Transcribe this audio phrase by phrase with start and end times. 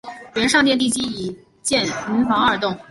[0.33, 2.75] 原上殿地基上已建民房二幢。